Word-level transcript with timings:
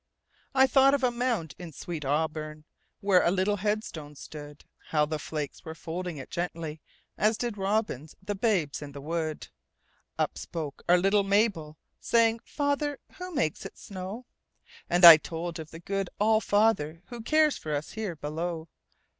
I 0.55 0.65
thought 0.65 0.95
of 0.95 1.03
a 1.03 1.11
mound 1.11 1.53
in 1.59 1.71
sweet 1.71 2.01
AuburnWhere 2.01 2.63
a 3.23 3.29
little 3.29 3.57
headstone 3.57 4.15
stood; 4.15 4.65
How 4.87 5.05
the 5.05 5.19
flakes 5.19 5.63
were 5.63 5.75
folding 5.75 6.17
it 6.17 6.31
gently, 6.31 6.81
As 7.19 7.37
did 7.37 7.55
robins 7.55 8.15
the 8.19 8.33
babes 8.33 8.81
in 8.81 8.93
the 8.93 8.99
wood. 8.99 9.49
Up 10.17 10.39
spoke 10.39 10.81
our 10.89 10.95
own 10.95 11.03
little 11.03 11.21
Mabel, 11.23 11.77
Saying, 11.99 12.39
"Father, 12.43 12.97
who 13.19 13.31
makes 13.31 13.63
it 13.63 13.77
snow?"And 13.77 15.05
I 15.05 15.17
told 15.17 15.59
of 15.59 15.69
the 15.69 15.79
good 15.79 16.09
All 16.19 16.41
fatherWho 16.41 17.23
cares 17.23 17.59
for 17.59 17.75
us 17.75 17.91
here 17.91 18.15
below. 18.15 18.69